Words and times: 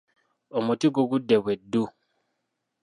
Omuti 0.57 0.87
gugudde 0.95 1.37
be 1.45 1.53
ddu. 1.61 1.83